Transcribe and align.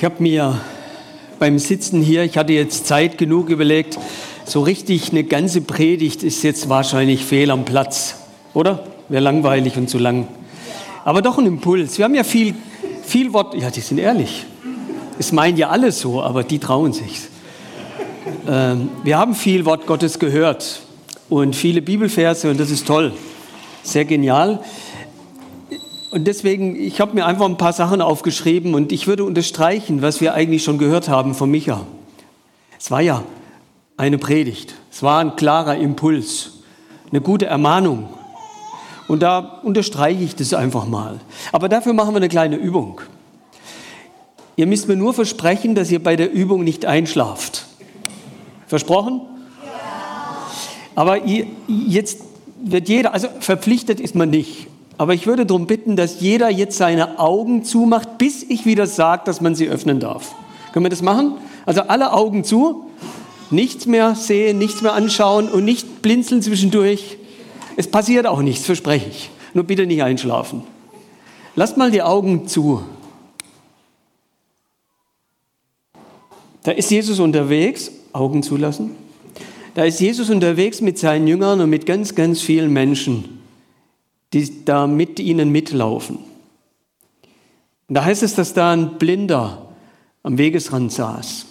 Ich 0.00 0.04
habe 0.06 0.22
mir 0.22 0.58
beim 1.38 1.58
Sitzen 1.58 2.00
hier, 2.00 2.24
ich 2.24 2.38
hatte 2.38 2.54
jetzt 2.54 2.86
Zeit 2.86 3.18
genug 3.18 3.50
überlegt, 3.50 3.98
so 4.46 4.62
richtig 4.62 5.10
eine 5.10 5.24
ganze 5.24 5.60
Predigt 5.60 6.22
ist 6.22 6.42
jetzt 6.42 6.70
wahrscheinlich 6.70 7.22
fehl 7.22 7.50
am 7.50 7.66
Platz, 7.66 8.14
oder? 8.54 8.82
Wäre 9.10 9.22
langweilig 9.22 9.76
und 9.76 9.90
zu 9.90 9.98
lang. 9.98 10.26
Aber 11.04 11.20
doch 11.20 11.36
ein 11.36 11.44
Impuls. 11.44 11.98
Wir 11.98 12.06
haben 12.06 12.14
ja 12.14 12.24
viel, 12.24 12.54
viel 13.02 13.34
Wort. 13.34 13.54
Ja, 13.54 13.70
die 13.70 13.82
sind 13.82 13.98
ehrlich. 13.98 14.46
Es 15.18 15.32
meinen 15.32 15.58
ja 15.58 15.68
alle 15.68 15.92
so, 15.92 16.22
aber 16.22 16.44
die 16.44 16.58
trauen 16.58 16.94
sich. 16.94 17.20
Ähm, 18.48 18.88
wir 19.04 19.18
haben 19.18 19.34
viel 19.34 19.66
Wort 19.66 19.86
Gottes 19.86 20.18
gehört 20.18 20.80
und 21.28 21.54
viele 21.54 21.82
Bibelverse 21.82 22.50
und 22.50 22.58
das 22.58 22.70
ist 22.70 22.86
toll. 22.86 23.12
Sehr 23.82 24.06
genial. 24.06 24.60
Und 26.10 26.26
deswegen, 26.26 26.74
ich 26.74 27.00
habe 27.00 27.14
mir 27.14 27.24
einfach 27.24 27.46
ein 27.46 27.56
paar 27.56 27.72
Sachen 27.72 28.02
aufgeschrieben 28.02 28.74
und 28.74 28.90
ich 28.90 29.06
würde 29.06 29.22
unterstreichen, 29.22 30.02
was 30.02 30.20
wir 30.20 30.34
eigentlich 30.34 30.64
schon 30.64 30.78
gehört 30.78 31.08
haben 31.08 31.34
von 31.34 31.50
Micha. 31.50 31.86
Es 32.78 32.90
war 32.90 33.00
ja 33.00 33.22
eine 33.96 34.18
Predigt, 34.18 34.74
es 34.90 35.04
war 35.04 35.20
ein 35.20 35.36
klarer 35.36 35.76
Impuls, 35.76 36.62
eine 37.10 37.20
gute 37.20 37.46
Ermahnung. 37.46 38.08
Und 39.06 39.22
da 39.22 39.60
unterstreiche 39.62 40.22
ich 40.22 40.34
das 40.34 40.52
einfach 40.54 40.86
mal. 40.86 41.20
Aber 41.52 41.68
dafür 41.68 41.92
machen 41.92 42.12
wir 42.12 42.18
eine 42.18 42.28
kleine 42.28 42.56
Übung. 42.56 43.00
Ihr 44.56 44.66
müsst 44.66 44.88
mir 44.88 44.96
nur 44.96 45.14
versprechen, 45.14 45.74
dass 45.74 45.90
ihr 45.90 46.02
bei 46.02 46.16
der 46.16 46.32
Übung 46.32 46.64
nicht 46.64 46.86
einschlaft. 46.86 47.66
Versprochen? 48.66 49.20
Ja. 49.64 50.46
Aber 50.94 51.24
ihr, 51.24 51.46
jetzt 51.66 52.20
wird 52.62 52.88
jeder, 52.88 53.14
also 53.14 53.28
verpflichtet 53.40 54.00
ist 54.00 54.14
man 54.14 54.30
nicht. 54.30 54.69
Aber 55.00 55.14
ich 55.14 55.26
würde 55.26 55.46
darum 55.46 55.66
bitten, 55.66 55.96
dass 55.96 56.20
jeder 56.20 56.50
jetzt 56.50 56.76
seine 56.76 57.18
Augen 57.18 57.64
zumacht, 57.64 58.18
bis 58.18 58.42
ich 58.42 58.66
wieder 58.66 58.86
sage, 58.86 59.22
dass 59.24 59.40
man 59.40 59.54
sie 59.54 59.66
öffnen 59.66 59.98
darf. 59.98 60.34
Können 60.74 60.84
wir 60.84 60.90
das 60.90 61.00
machen? 61.00 61.38
Also 61.64 61.80
alle 61.80 62.12
Augen 62.12 62.44
zu, 62.44 62.84
nichts 63.50 63.86
mehr 63.86 64.14
sehen, 64.14 64.58
nichts 64.58 64.82
mehr 64.82 64.92
anschauen 64.92 65.48
und 65.48 65.64
nicht 65.64 66.02
blinzeln 66.02 66.42
zwischendurch. 66.42 67.16
Es 67.78 67.88
passiert 67.88 68.26
auch 68.26 68.42
nichts, 68.42 68.66
verspreche 68.66 69.08
ich. 69.08 69.30
Nur 69.54 69.64
bitte 69.64 69.86
nicht 69.86 70.02
einschlafen. 70.02 70.64
Lasst 71.56 71.78
mal 71.78 71.90
die 71.90 72.02
Augen 72.02 72.46
zu. 72.46 72.82
Da 76.62 76.72
ist 76.72 76.90
Jesus 76.90 77.20
unterwegs, 77.20 77.90
Augen 78.12 78.42
zulassen. 78.42 78.96
Da 79.76 79.84
ist 79.84 79.98
Jesus 79.98 80.28
unterwegs 80.28 80.82
mit 80.82 80.98
seinen 80.98 81.26
Jüngern 81.26 81.62
und 81.62 81.70
mit 81.70 81.86
ganz, 81.86 82.14
ganz 82.14 82.42
vielen 82.42 82.70
Menschen 82.70 83.39
die 84.32 84.64
da 84.64 84.86
mit 84.86 85.18
ihnen 85.18 85.50
mitlaufen. 85.50 86.18
Und 87.88 87.94
da 87.94 88.04
heißt 88.04 88.22
es, 88.22 88.34
dass 88.34 88.54
da 88.54 88.72
ein 88.72 88.98
Blinder 88.98 89.66
am 90.22 90.38
Wegesrand 90.38 90.92
saß. 90.92 91.46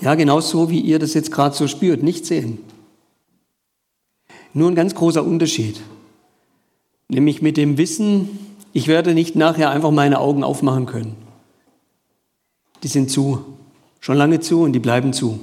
Ja, 0.00 0.14
genau 0.14 0.40
so, 0.40 0.70
wie 0.70 0.80
ihr 0.80 0.98
das 0.98 1.14
jetzt 1.14 1.32
gerade 1.32 1.54
so 1.54 1.66
spürt, 1.66 2.02
nicht 2.02 2.24
sehen. 2.24 2.58
Nur 4.54 4.70
ein 4.70 4.74
ganz 4.74 4.94
großer 4.94 5.24
Unterschied. 5.24 5.80
Nämlich 7.08 7.42
mit 7.42 7.56
dem 7.56 7.76
Wissen, 7.76 8.28
ich 8.72 8.86
werde 8.86 9.14
nicht 9.14 9.36
nachher 9.36 9.70
einfach 9.70 9.90
meine 9.90 10.20
Augen 10.20 10.44
aufmachen 10.44 10.86
können. 10.86 11.16
Die 12.82 12.88
sind 12.88 13.10
zu, 13.10 13.44
schon 14.00 14.16
lange 14.16 14.40
zu 14.40 14.62
und 14.62 14.72
die 14.72 14.78
bleiben 14.78 15.12
zu. 15.12 15.40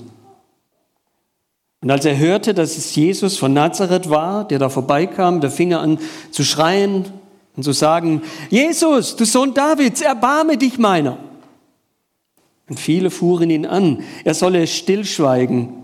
Und 1.88 1.92
als 1.92 2.04
er 2.04 2.18
hörte, 2.18 2.54
dass 2.54 2.78
es 2.78 2.94
Jesus 2.96 3.38
von 3.38 3.54
Nazareth 3.54 4.10
war, 4.10 4.46
der 4.46 4.60
da 4.60 4.68
vorbeikam, 4.68 5.40
da 5.40 5.50
fing 5.50 5.72
er 5.72 5.80
an 5.80 6.00
zu 6.32 6.44
schreien 6.44 7.06
und 7.56 7.64
zu 7.64 7.72
sagen, 7.72 8.24
Jesus, 8.50 9.16
du 9.16 9.24
Sohn 9.24 9.54
Davids, 9.54 10.02
erbarme 10.02 10.58
dich 10.58 10.80
meiner. 10.80 11.18
Und 12.68 12.78
viele 12.78 13.10
fuhren 13.10 13.50
ihn 13.50 13.66
an, 13.66 14.04
er 14.26 14.34
solle 14.34 14.68
stillschweigen. 14.68 15.76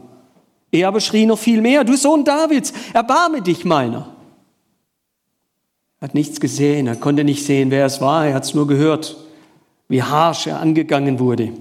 Er 0.74 0.90
aber 0.90 1.00
schrie 1.00 1.26
noch 1.26 1.40
viel 1.40 1.62
mehr, 1.62 1.86
du 1.86 1.96
Sohn 1.96 2.26
Davids, 2.26 2.74
erbarme 2.92 3.42
dich 3.42 3.64
meiner. 3.64 4.10
Er 6.02 6.10
hat 6.10 6.16
nichts 6.16 6.42
gesehen, 6.42 6.88
er 6.88 6.98
konnte 6.98 7.24
nicht 7.24 7.46
sehen, 7.46 7.72
wer 7.72 7.86
es 7.86 8.02
war, 8.02 8.28
er 8.28 8.34
hat 8.34 8.44
es 8.44 8.54
nur 8.54 8.68
gehört, 8.68 9.16
wie 9.88 10.04
harsch 10.04 10.48
er 10.48 10.60
angegangen 10.60 11.20
wurde, 11.20 11.54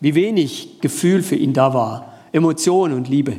wie 0.00 0.14
wenig 0.14 0.80
Gefühl 0.80 1.22
für 1.22 1.36
ihn 1.36 1.52
da 1.52 1.74
war. 1.74 2.11
Emotion 2.32 2.92
und 2.92 3.08
Liebe. 3.08 3.36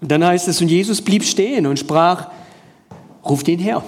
Und 0.00 0.10
dann 0.10 0.24
heißt 0.24 0.48
es, 0.48 0.60
und 0.60 0.68
Jesus 0.68 1.02
blieb 1.02 1.24
stehen 1.24 1.66
und 1.66 1.78
sprach, 1.78 2.30
ruft 3.24 3.48
ihn 3.48 3.58
her. 3.58 3.84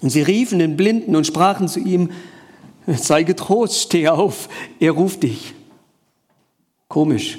Und 0.00 0.10
sie 0.10 0.22
riefen 0.22 0.58
den 0.58 0.76
Blinden 0.76 1.16
und 1.16 1.26
sprachen 1.26 1.68
zu 1.68 1.80
ihm, 1.80 2.10
sei 2.86 3.22
getrost, 3.22 3.82
steh 3.82 4.08
auf, 4.08 4.48
er 4.80 4.92
ruft 4.92 5.22
dich. 5.22 5.54
Komisch, 6.88 7.38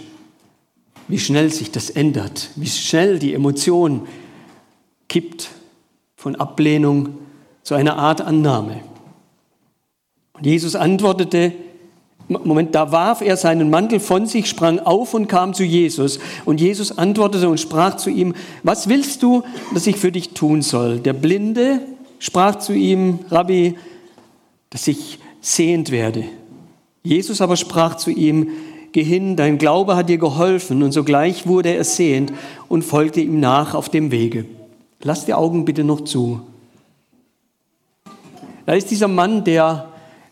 wie 1.07 1.19
schnell 1.19 1.51
sich 1.51 1.71
das 1.71 1.89
ändert, 1.89 2.49
wie 2.55 2.67
schnell 2.67 3.19
die 3.19 3.33
Emotion 3.33 4.07
kippt 5.07 5.49
von 6.15 6.35
Ablehnung 6.35 7.17
zu 7.63 7.75
einer 7.75 7.97
Art 7.97 8.21
Annahme. 8.21 8.81
Und 10.33 10.45
Jesus 10.45 10.75
antwortete, 10.75 11.53
Moment, 12.29 12.75
da 12.75 12.91
warf 12.91 13.21
er 13.21 13.37
seinen 13.37 13.71
Mantel 13.71 13.99
von 13.99 14.27
sich, 14.27 14.47
sprang 14.47 14.79
auf 14.79 15.15
und 15.15 15.27
kam 15.27 15.55
zu 15.55 15.63
Jesus. 15.63 16.19
Und 16.45 16.61
Jesus 16.61 16.95
antwortete 16.95 17.49
und 17.49 17.59
sprach 17.59 17.97
zu 17.97 18.11
ihm, 18.11 18.35
was 18.61 18.87
willst 18.87 19.23
du, 19.23 19.41
dass 19.73 19.87
ich 19.87 19.97
für 19.97 20.11
dich 20.11 20.29
tun 20.29 20.61
soll? 20.61 20.99
Der 20.99 21.13
Blinde 21.13 21.81
sprach 22.19 22.57
zu 22.59 22.73
ihm, 22.73 23.19
Rabbi, 23.29 23.75
dass 24.69 24.87
ich 24.87 25.17
sehend 25.41 25.89
werde. 25.89 26.23
Jesus 27.01 27.41
aber 27.41 27.55
sprach 27.55 27.95
zu 27.95 28.11
ihm, 28.11 28.49
geh 28.91 29.03
hin, 29.03 29.35
dein 29.35 29.57
Glaube 29.57 29.95
hat 29.95 30.09
dir 30.09 30.19
geholfen. 30.19 30.83
Und 30.83 30.91
sogleich 30.91 31.47
wurde 31.47 31.73
er 31.73 31.83
sehend 31.83 32.31
und 32.67 32.83
folgte 32.83 33.21
ihm 33.21 33.39
nach 33.39 33.73
auf 33.73 33.89
dem 33.89 34.11
Wege. 34.11 34.45
Lass 35.01 35.25
die 35.25 35.33
Augen 35.33 35.65
bitte 35.65 35.83
noch 35.83 36.01
zu. 36.01 36.41
Da 38.67 38.73
ist 38.73 38.91
dieser 38.91 39.07
Mann, 39.07 39.43
der 39.43 39.88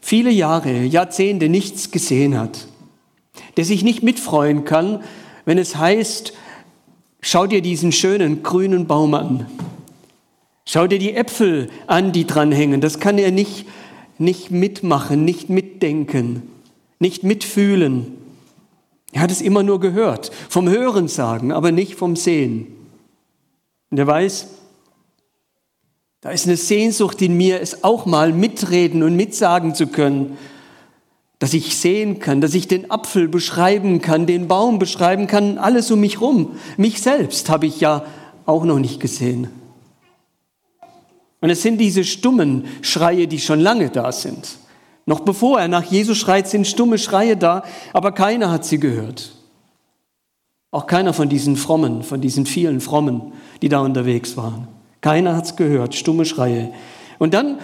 viele 0.08 0.32
Jahre, 0.32 0.86
Jahrzehnte 0.86 1.50
nichts 1.50 1.92
gesehen 1.92 2.40
hat, 2.40 2.70
der 3.58 3.66
sich 3.66 3.84
nicht 3.84 4.04
mitfreuen 4.04 4.64
kann, 4.64 5.04
wenn 5.44 5.58
es 5.58 5.76
heißt, 5.76 6.32
schau 7.20 7.46
dir 7.46 7.62
diesen 7.62 7.92
schönen 7.92 8.42
grünen 8.42 8.88
Baum 8.88 9.14
an. 9.16 9.48
Schau 10.64 10.88
dir 10.88 10.98
die 10.98 11.14
Äpfel 11.14 11.70
an, 11.88 12.14
die 12.14 12.26
dran 12.26 12.54
hängen. 12.54 12.80
Das 12.80 13.02
kann 13.02 13.18
er 13.18 13.32
nicht, 13.32 13.66
nicht 14.18 14.50
mitmachen, 14.50 15.26
nicht 15.26 15.50
mitdenken, 15.50 16.44
nicht 17.00 17.24
mitfühlen. 17.24 18.14
Er 19.12 19.24
hat 19.24 19.32
es 19.32 19.42
immer 19.42 19.62
nur 19.62 19.82
gehört, 19.82 20.32
vom 20.48 20.70
Hören 20.70 21.10
sagen, 21.10 21.52
aber 21.52 21.74
nicht 21.74 21.96
vom 21.96 22.16
Sehen. 22.16 22.68
Und 23.92 23.98
er 23.98 24.08
weiß, 24.08 24.48
da 26.22 26.32
ist 26.32 26.46
eine 26.46 26.58
Sehnsucht 26.58 27.22
in 27.22 27.38
mir, 27.38 27.62
es 27.62 27.84
auch 27.84 28.06
mal 28.06 28.34
mitreden 28.34 29.04
und 29.04 29.16
mitsagen 29.16 29.76
zu 29.76 29.88
können, 29.88 30.38
dass 31.40 31.54
ich 31.54 31.78
sehen 31.78 32.20
kann, 32.20 32.42
dass 32.42 32.56
ich 32.56 32.68
den 32.68 32.90
Apfel 32.90 33.28
beschreiben 33.28 34.02
kann, 34.02 34.26
den 34.26 34.48
Baum 34.48 34.80
beschreiben 34.80 35.28
kann, 35.28 35.58
alles 35.60 35.92
um 35.92 36.00
mich 36.00 36.20
rum. 36.20 36.58
Mich 36.78 37.02
selbst 37.02 37.50
habe 37.50 37.68
ich 37.68 37.80
ja 37.80 38.04
auch 38.48 38.64
noch 38.64 38.80
nicht 38.80 39.00
gesehen. 39.00 39.50
Und 41.40 41.52
es 41.52 41.62
sind 41.62 41.78
diese 41.78 42.04
stummen 42.04 42.66
Schreie, 42.82 43.28
die 43.28 43.40
schon 43.40 43.60
lange 43.60 43.92
da 43.92 44.12
sind. 44.12 44.58
Noch 45.06 45.20
bevor 45.20 45.60
er 45.60 45.68
nach 45.68 45.84
Jesus 45.84 46.18
schreit, 46.18 46.48
sind 46.48 46.66
stumme 46.66 46.98
Schreie 46.98 47.38
da, 47.38 47.64
aber 47.94 48.12
keiner 48.12 48.50
hat 48.50 48.66
sie 48.66 48.80
gehört. 48.80 49.34
Auch 50.72 50.88
keiner 50.88 51.14
von 51.14 51.30
diesen 51.30 51.56
Frommen, 51.56 52.02
von 52.02 52.20
diesen 52.20 52.48
vielen 52.48 52.82
Frommen, 52.82 53.34
die 53.62 53.70
da 53.70 53.80
unterwegs 53.80 54.36
waren. 54.36 54.68
Keiner 55.02 55.36
hat 55.36 55.46
es 55.46 55.56
gehört, 55.56 55.96
stumme 55.96 56.26
Schreie. 56.26 56.72
Und 57.20 57.34
dann, 57.34 57.60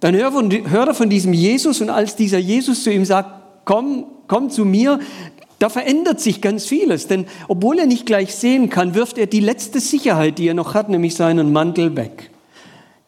dann 0.00 0.14
hört 0.14 0.88
er 0.88 0.94
von 0.94 1.10
diesem 1.10 1.32
Jesus 1.32 1.80
und 1.80 1.90
als 1.90 2.16
dieser 2.16 2.38
Jesus 2.38 2.84
zu 2.84 2.92
ihm 2.92 3.04
sagt, 3.04 3.30
komm, 3.64 4.06
komm 4.26 4.50
zu 4.50 4.64
mir, 4.64 5.00
da 5.58 5.68
verändert 5.68 6.20
sich 6.20 6.40
ganz 6.40 6.66
vieles, 6.66 7.08
denn 7.08 7.26
obwohl 7.48 7.80
er 7.80 7.86
nicht 7.86 8.06
gleich 8.06 8.34
sehen 8.34 8.70
kann, 8.70 8.94
wirft 8.94 9.18
er 9.18 9.26
die 9.26 9.40
letzte 9.40 9.80
Sicherheit, 9.80 10.38
die 10.38 10.46
er 10.46 10.54
noch 10.54 10.74
hat, 10.74 10.88
nämlich 10.88 11.16
seinen 11.16 11.52
Mantel 11.52 11.96
weg. 11.96 12.30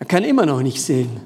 Er 0.00 0.06
kann 0.06 0.24
immer 0.24 0.46
noch 0.46 0.62
nicht 0.62 0.82
sehen. 0.82 1.20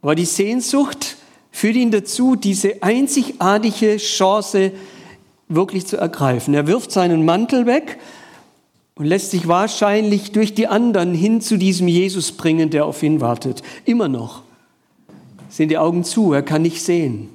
Aber 0.00 0.14
die 0.14 0.26
Sehnsucht 0.26 1.16
führt 1.50 1.76
ihn 1.76 1.90
dazu, 1.90 2.36
diese 2.36 2.82
einzigartige 2.82 3.96
Chance 3.96 4.72
wirklich 5.48 5.86
zu 5.86 5.96
ergreifen. 5.96 6.54
Er 6.54 6.66
wirft 6.66 6.92
seinen 6.92 7.24
Mantel 7.24 7.66
weg 7.66 7.98
und 8.94 9.06
lässt 9.06 9.30
sich 9.30 9.48
wahrscheinlich 9.48 10.32
durch 10.32 10.54
die 10.54 10.68
anderen 10.68 11.14
hin 11.14 11.40
zu 11.40 11.58
diesem 11.58 11.88
Jesus 11.88 12.32
bringen, 12.32 12.70
der 12.70 12.86
auf 12.86 13.02
ihn 13.02 13.20
wartet. 13.20 13.62
Immer 13.84 14.08
noch 14.08 14.42
sind 15.48 15.68
die 15.68 15.78
Augen 15.78 16.04
zu, 16.04 16.32
er 16.32 16.42
kann 16.42 16.62
nicht 16.62 16.82
sehen. 16.82 17.28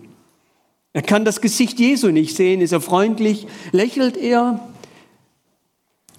Er 0.92 1.02
kann 1.02 1.24
das 1.24 1.42
Gesicht 1.42 1.80
Jesu 1.80 2.10
nicht 2.10 2.36
sehen. 2.36 2.62
Ist 2.62 2.72
er 2.72 2.82
freundlich? 2.82 3.48
Lächelt 3.72 4.18
er? 4.18 4.60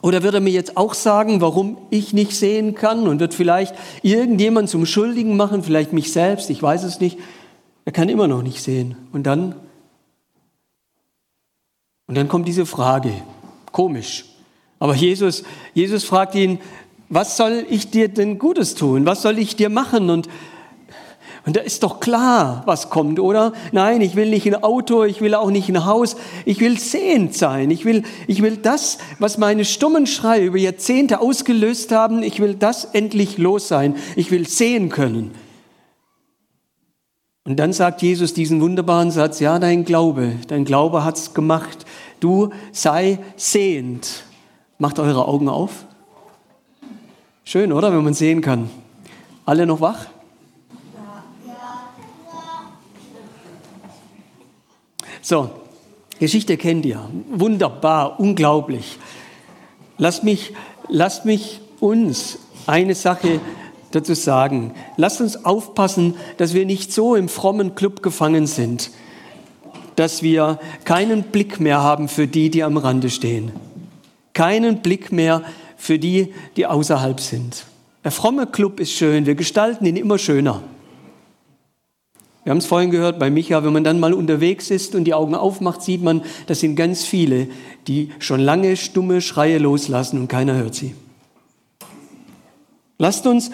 Oder 0.00 0.22
wird 0.22 0.34
er 0.34 0.40
mir 0.40 0.52
jetzt 0.52 0.76
auch 0.76 0.94
sagen, 0.94 1.40
warum 1.40 1.76
ich 1.90 2.14
nicht 2.14 2.34
sehen 2.34 2.74
kann 2.74 3.06
und 3.06 3.20
wird 3.20 3.34
vielleicht 3.34 3.74
irgendjemand 4.02 4.70
zum 4.70 4.86
Schuldigen 4.86 5.36
machen, 5.36 5.62
vielleicht 5.62 5.92
mich 5.92 6.12
selbst, 6.12 6.48
ich 6.48 6.62
weiß 6.62 6.84
es 6.84 7.00
nicht. 7.00 7.18
Er 7.84 7.92
kann 7.92 8.08
immer 8.08 8.28
noch 8.28 8.42
nicht 8.42 8.62
sehen. 8.62 8.96
Und 9.12 9.24
dann? 9.24 9.54
Und 12.06 12.14
dann 12.14 12.28
kommt 12.28 12.48
diese 12.48 12.64
Frage. 12.64 13.12
Komisch. 13.72 14.29
Aber 14.80 14.94
Jesus, 14.94 15.44
Jesus 15.74 16.04
fragt 16.04 16.34
ihn, 16.34 16.58
was 17.10 17.36
soll 17.36 17.66
ich 17.68 17.90
dir 17.90 18.08
denn 18.08 18.38
Gutes 18.38 18.74
tun? 18.74 19.04
Was 19.04 19.22
soll 19.22 19.38
ich 19.38 19.54
dir 19.54 19.68
machen? 19.68 20.08
Und, 20.08 20.28
und 21.44 21.56
da 21.56 21.60
ist 21.60 21.82
doch 21.82 22.00
klar, 22.00 22.62
was 22.64 22.88
kommt, 22.88 23.20
oder? 23.20 23.52
Nein, 23.72 24.00
ich 24.00 24.16
will 24.16 24.30
nicht 24.30 24.46
ein 24.46 24.62
Auto, 24.62 25.04
ich 25.04 25.20
will 25.20 25.34
auch 25.34 25.50
nicht 25.50 25.68
ein 25.68 25.84
Haus, 25.84 26.16
ich 26.46 26.60
will 26.60 26.78
sehend 26.78 27.34
sein. 27.34 27.70
Ich 27.70 27.84
will, 27.84 28.04
ich 28.26 28.42
will 28.42 28.56
das, 28.56 28.98
was 29.18 29.36
meine 29.36 29.66
stummen 29.66 30.06
Schreie 30.06 30.46
über 30.46 30.56
Jahrzehnte 30.56 31.20
ausgelöst 31.20 31.92
haben, 31.92 32.22
ich 32.22 32.40
will 32.40 32.54
das 32.54 32.86
endlich 32.86 33.36
los 33.36 33.68
sein. 33.68 33.96
Ich 34.16 34.30
will 34.30 34.48
sehen 34.48 34.88
können. 34.88 35.32
Und 37.44 37.56
dann 37.56 37.74
sagt 37.74 38.00
Jesus 38.00 38.32
diesen 38.32 38.62
wunderbaren 38.62 39.10
Satz, 39.10 39.40
ja, 39.40 39.58
dein 39.58 39.84
Glaube, 39.84 40.36
dein 40.48 40.64
Glaube 40.64 41.04
hat's 41.04 41.34
gemacht. 41.34 41.84
Du 42.20 42.50
sei 42.72 43.18
sehend. 43.36 44.24
Macht 44.80 44.98
eure 44.98 45.28
Augen 45.28 45.50
auf. 45.50 45.84
Schön, 47.44 47.70
oder? 47.70 47.92
Wenn 47.92 48.02
man 48.02 48.14
sehen 48.14 48.40
kann. 48.40 48.70
Alle 49.44 49.66
noch 49.66 49.82
wach? 49.82 50.06
So, 55.20 55.50
Geschichte 56.18 56.56
kennt 56.56 56.86
ihr. 56.86 57.06
Wunderbar, 57.30 58.18
unglaublich. 58.18 58.98
Lasst 59.98 60.24
mich, 60.24 60.54
lasst 60.88 61.26
mich 61.26 61.60
uns 61.78 62.38
eine 62.66 62.94
Sache 62.94 63.38
dazu 63.90 64.14
sagen. 64.14 64.72
Lasst 64.96 65.20
uns 65.20 65.44
aufpassen, 65.44 66.14
dass 66.38 66.54
wir 66.54 66.64
nicht 66.64 66.90
so 66.90 67.16
im 67.16 67.28
frommen 67.28 67.74
Club 67.74 68.02
gefangen 68.02 68.46
sind, 68.46 68.92
dass 69.96 70.22
wir 70.22 70.58
keinen 70.84 71.24
Blick 71.24 71.60
mehr 71.60 71.82
haben 71.82 72.08
für 72.08 72.26
die, 72.26 72.48
die 72.48 72.62
am 72.62 72.78
Rande 72.78 73.10
stehen. 73.10 73.52
Keinen 74.32 74.82
Blick 74.82 75.12
mehr 75.12 75.42
für 75.76 75.98
die, 75.98 76.34
die 76.56 76.66
außerhalb 76.66 77.20
sind. 77.20 77.64
Der 78.04 78.10
fromme 78.10 78.46
Club 78.46 78.80
ist 78.80 78.92
schön, 78.92 79.26
wir 79.26 79.34
gestalten 79.34 79.84
ihn 79.86 79.96
immer 79.96 80.18
schöner. 80.18 80.62
Wir 82.44 82.50
haben 82.50 82.58
es 82.58 82.66
vorhin 82.66 82.90
gehört 82.90 83.18
bei 83.18 83.30
Micha, 83.30 83.62
wenn 83.64 83.72
man 83.72 83.84
dann 83.84 84.00
mal 84.00 84.14
unterwegs 84.14 84.70
ist 84.70 84.94
und 84.94 85.04
die 85.04 85.12
Augen 85.12 85.34
aufmacht, 85.34 85.82
sieht 85.82 86.02
man, 86.02 86.22
das 86.46 86.60
sind 86.60 86.74
ganz 86.74 87.04
viele, 87.04 87.48
die 87.86 88.10
schon 88.18 88.40
lange 88.40 88.76
stumme 88.76 89.20
Schreie 89.20 89.58
loslassen 89.58 90.18
und 90.18 90.28
keiner 90.28 90.54
hört 90.54 90.74
sie. 90.74 90.94
Lasst 92.98 93.26
uns 93.26 93.50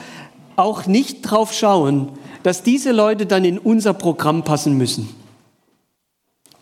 auch 0.55 0.87
nicht 0.87 1.23
drauf 1.23 1.53
schauen, 1.53 2.11
dass 2.43 2.63
diese 2.63 2.93
Leute 2.93 3.27
dann 3.27 3.45
in 3.45 3.59
unser 3.59 3.93
Programm 3.93 4.45
passen 4.45 4.79
müssen. 4.79 5.09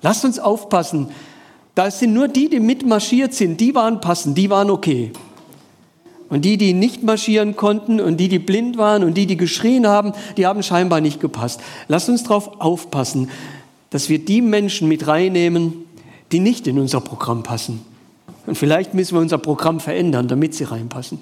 Lasst 0.01 0.25
uns 0.25 0.39
aufpassen, 0.39 1.09
da 1.75 1.91
sind 1.91 2.13
nur 2.13 2.29
die, 2.29 2.49
die 2.49 2.61
mitmarschiert 2.61 3.35
sind, 3.35 3.61
die 3.61 3.75
waren 3.75 4.01
passend, 4.01 4.39
die 4.39 4.51
waren 4.51 4.71
okay. 4.71 5.13
Und 6.29 6.45
die, 6.45 6.57
die 6.57 6.73
nicht 6.73 7.03
marschieren 7.03 7.55
konnten 7.57 8.01
und 8.01 8.17
die, 8.19 8.29
die 8.29 8.39
blind 8.39 8.79
waren 8.79 9.05
und 9.05 9.15
die, 9.15 9.27
die 9.27 9.37
geschrien 9.37 9.87
haben, 9.87 10.13
die 10.37 10.47
haben 10.47 10.63
scheinbar 10.63 11.01
nicht 11.01 11.21
gepasst. 11.21 11.61
Lasst 11.89 12.09
uns 12.09 12.23
darauf 12.23 12.61
aufpassen, 12.61 13.31
dass 13.91 14.09
wir 14.09 14.19
die 14.19 14.41
Menschen 14.41 14.89
mit 14.89 15.07
reinnehmen, 15.07 15.85
die 16.33 16.41
nicht 16.41 16.67
in 16.67 16.79
unser 16.79 17.01
Programm 17.01 17.43
passen. 17.43 17.85
Und 18.47 18.57
vielleicht 18.57 18.95
müssen 18.95 19.15
wir 19.15 19.21
unser 19.21 19.39
Programm 19.39 19.81
verändern, 19.81 20.29
damit 20.29 20.55
sie 20.55 20.65
reinpassen. 20.65 21.19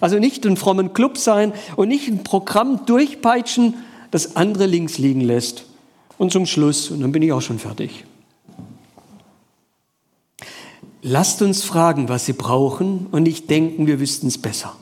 Also 0.00 0.18
nicht 0.18 0.44
ein 0.46 0.56
frommen 0.56 0.92
Club 0.92 1.18
sein 1.18 1.52
und 1.76 1.88
nicht 1.88 2.08
ein 2.08 2.24
Programm 2.24 2.86
durchpeitschen, 2.86 3.74
das 4.10 4.36
andere 4.36 4.66
links 4.66 4.98
liegen 4.98 5.20
lässt. 5.20 5.66
Und 6.18 6.32
zum 6.32 6.46
Schluss, 6.46 6.90
und 6.90 7.00
dann 7.00 7.12
bin 7.12 7.22
ich 7.22 7.32
auch 7.32 7.42
schon 7.42 7.58
fertig. 7.58 8.04
Lasst 11.06 11.42
uns 11.42 11.62
fragen, 11.62 12.08
was 12.08 12.24
sie 12.24 12.32
brauchen 12.32 13.08
und 13.12 13.24
nicht 13.24 13.50
denken, 13.50 13.86
wir 13.86 14.00
wüssten 14.00 14.28
es 14.28 14.38
besser. 14.38 14.74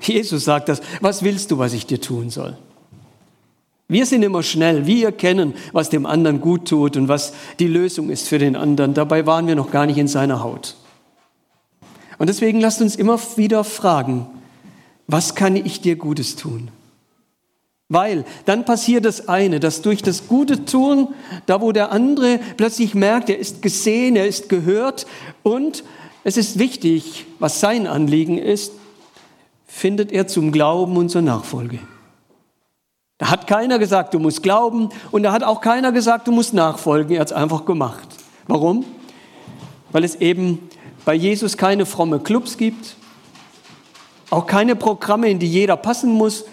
Jesus 0.00 0.46
sagt 0.46 0.70
das, 0.70 0.80
was 1.02 1.22
willst 1.22 1.50
du, 1.50 1.58
was 1.58 1.74
ich 1.74 1.84
dir 1.84 2.00
tun 2.00 2.30
soll? 2.30 2.56
Wir 3.86 4.06
sind 4.06 4.22
immer 4.22 4.42
schnell, 4.42 4.86
wir 4.86 5.04
erkennen, 5.04 5.52
was 5.72 5.90
dem 5.90 6.06
anderen 6.06 6.40
gut 6.40 6.68
tut 6.68 6.96
und 6.96 7.06
was 7.06 7.34
die 7.58 7.66
Lösung 7.66 8.08
ist 8.08 8.28
für 8.28 8.38
den 8.38 8.56
anderen. 8.56 8.94
Dabei 8.94 9.26
waren 9.26 9.46
wir 9.46 9.56
noch 9.56 9.70
gar 9.70 9.84
nicht 9.84 9.98
in 9.98 10.08
seiner 10.08 10.42
Haut. 10.42 10.74
Und 12.16 12.30
deswegen 12.30 12.58
lasst 12.58 12.80
uns 12.80 12.96
immer 12.96 13.20
wieder 13.36 13.64
fragen, 13.64 14.26
was 15.06 15.34
kann 15.34 15.54
ich 15.54 15.82
dir 15.82 15.96
Gutes 15.96 16.34
tun? 16.34 16.70
Weil 17.92 18.24
dann 18.46 18.64
passiert 18.64 19.04
das 19.04 19.28
eine, 19.28 19.60
dass 19.60 19.82
durch 19.82 20.02
das 20.02 20.26
gute 20.26 20.64
Tun, 20.64 21.08
da 21.44 21.60
wo 21.60 21.72
der 21.72 21.92
andere 21.92 22.40
plötzlich 22.56 22.94
merkt, 22.94 23.28
er 23.28 23.38
ist 23.38 23.60
gesehen, 23.60 24.16
er 24.16 24.26
ist 24.26 24.48
gehört 24.48 25.06
und 25.42 25.84
es 26.24 26.38
ist 26.38 26.58
wichtig, 26.58 27.26
was 27.38 27.60
sein 27.60 27.86
Anliegen 27.86 28.38
ist, 28.38 28.72
findet 29.66 30.10
er 30.10 30.26
zum 30.26 30.52
Glauben 30.52 30.96
und 30.96 31.10
zur 31.10 31.20
Nachfolge. 31.20 31.80
Da 33.18 33.28
hat 33.28 33.46
keiner 33.46 33.78
gesagt, 33.78 34.14
du 34.14 34.18
musst 34.18 34.42
glauben 34.42 34.88
und 35.10 35.22
da 35.24 35.32
hat 35.32 35.44
auch 35.44 35.60
keiner 35.60 35.92
gesagt, 35.92 36.26
du 36.26 36.32
musst 36.32 36.54
nachfolgen. 36.54 37.16
Er 37.16 37.20
hat 37.20 37.26
es 37.26 37.34
einfach 37.34 37.66
gemacht. 37.66 38.08
Warum? 38.46 38.86
Weil 39.90 40.04
es 40.04 40.14
eben 40.14 40.70
bei 41.04 41.12
Jesus 41.12 41.58
keine 41.58 41.84
fromme 41.84 42.20
Clubs 42.20 42.56
gibt, 42.56 42.96
auch 44.30 44.46
keine 44.46 44.76
Programme, 44.76 45.28
in 45.28 45.38
die 45.38 45.46
jeder 45.46 45.76
passen 45.76 46.12
muss 46.12 46.46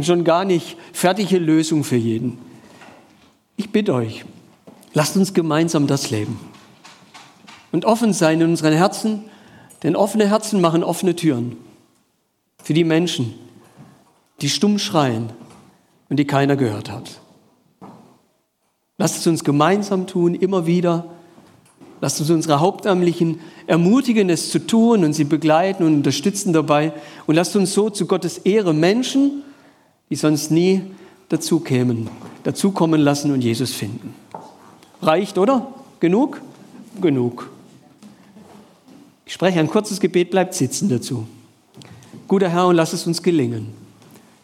und 0.00 0.06
schon 0.06 0.24
gar 0.24 0.46
nicht 0.46 0.78
fertige 0.94 1.36
Lösungen 1.36 1.84
für 1.84 1.96
jeden. 1.96 2.38
Ich 3.58 3.70
bitte 3.70 3.92
euch, 3.92 4.24
lasst 4.94 5.14
uns 5.14 5.34
gemeinsam 5.34 5.86
das 5.86 6.08
leben 6.08 6.40
und 7.70 7.84
offen 7.84 8.14
sein 8.14 8.40
in 8.40 8.48
unseren 8.48 8.72
Herzen, 8.72 9.24
denn 9.82 9.96
offene 9.96 10.26
Herzen 10.26 10.62
machen 10.62 10.84
offene 10.84 11.16
Türen 11.16 11.58
für 12.64 12.72
die 12.72 12.84
Menschen, 12.84 13.34
die 14.40 14.48
stumm 14.48 14.78
schreien 14.78 15.34
und 16.08 16.16
die 16.16 16.26
keiner 16.26 16.56
gehört 16.56 16.90
hat. 16.90 17.20
Lasst 18.96 19.18
es 19.18 19.26
uns 19.26 19.44
gemeinsam 19.44 20.06
tun, 20.06 20.34
immer 20.34 20.64
wieder 20.64 21.04
Lasst 22.02 22.18
uns 22.18 22.30
unsere 22.30 22.60
Hauptamtlichen 22.60 23.40
ermutigen, 23.66 24.30
es 24.30 24.50
zu 24.50 24.66
tun 24.66 25.04
und 25.04 25.12
sie 25.12 25.24
begleiten 25.24 25.84
und 25.84 25.96
unterstützen 25.96 26.54
dabei. 26.54 26.94
Und 27.26 27.34
lasst 27.34 27.54
uns 27.56 27.74
so 27.74 27.90
zu 27.90 28.06
Gottes 28.06 28.38
Ehre 28.38 28.72
Menschen, 28.72 29.42
die 30.10 30.16
sonst 30.16 30.50
nie 30.50 30.82
dazu 31.28 31.60
kämen, 31.60 32.10
dazukommen 32.42 33.00
lassen 33.00 33.30
und 33.30 33.40
Jesus 33.42 33.72
finden. 33.72 34.14
Reicht, 35.00 35.38
oder? 35.38 35.72
Genug? 36.00 36.40
Genug. 37.00 37.50
Ich 39.24 39.32
spreche 39.32 39.60
ein 39.60 39.70
kurzes 39.70 40.00
Gebet, 40.00 40.30
bleibt 40.30 40.54
sitzen 40.54 40.88
dazu. 40.88 41.26
Guter 42.26 42.48
Herr, 42.48 42.66
und 42.66 42.76
lass 42.76 42.92
es 42.92 43.06
uns 43.06 43.22
gelingen, 43.22 43.68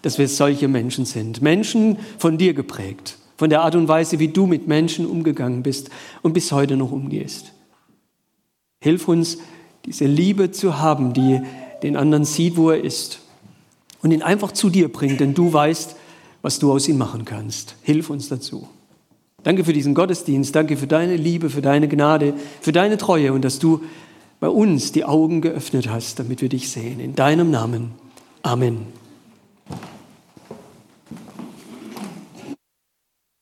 dass 0.03 0.19
wir 0.19 0.29
solche 0.29 0.69
Menschen 0.69 1.05
sind. 1.05 1.43
Menschen 1.43 1.99
von 2.19 2.39
dir 2.39 2.55
geprägt 2.55 3.19
von 3.37 3.51
der 3.51 3.63
Art 3.63 3.75
und 3.75 3.89
Weise, 3.89 4.19
wie 4.19 4.29
du 4.29 4.47
mit 4.47 4.67
Menschen 4.67 5.07
umgegangen 5.07 5.63
bist 5.63 5.91
und 6.23 6.33
bis 6.33 6.53
heute 6.53 6.77
noch 6.77 6.93
umgehst. 6.93 7.53
Hilf 8.81 9.09
uns, 9.09 9.39
diese 9.85 10.07
Liebe 10.07 10.51
zu 10.51 10.79
haben, 10.79 11.13
die 11.13 11.41
den 11.83 11.97
anderen 11.97 12.25
sieht, 12.25 12.57
wo 12.57 12.71
er 12.71 12.83
ist 12.83 13.21
und 14.07 14.13
ihn 14.13 14.23
einfach 14.23 14.53
zu 14.53 14.71
dir 14.71 14.91
bringt, 14.91 15.19
denn 15.19 15.35
du 15.35 15.53
weißt, 15.53 15.97
was 16.41 16.61
du 16.61 16.71
aus 16.73 16.87
ihm 16.87 16.97
machen 16.97 17.25
kannst. 17.25 17.75
Hilf 17.83 18.09
uns 18.09 18.29
dazu. 18.29 18.69
Danke 19.43 19.65
für 19.65 19.73
diesen 19.73 19.95
Gottesdienst, 19.95 20.55
danke 20.55 20.77
für 20.77 20.87
deine 20.87 21.17
Liebe, 21.17 21.51
für 21.51 21.61
deine 21.61 21.89
Gnade, 21.89 22.35
für 22.61 22.71
deine 22.71 22.99
Treue 22.99 23.33
und 23.33 23.45
dass 23.45 23.59
du 23.59 23.81
bei 24.39 24.49
uns 24.49 24.93
die 24.93 25.05
Augen 25.05 25.41
geöffnet 25.41 25.89
hast, 25.91 26.21
damit 26.21 26.41
wir 26.41 26.49
dich 26.49 26.71
sehen. 26.71 27.01
In 27.01 27.17
deinem 27.17 27.51
Namen. 27.51 27.91
Amen. 28.43 28.87